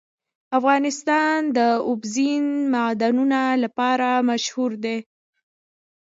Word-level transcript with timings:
افغانستان 0.57 1.37
د 1.57 1.59
اوبزین 1.89 2.45
معدنونه 2.73 3.41
لپاره 3.63 4.09
مشهور 4.29 4.71
دی. 4.83 4.97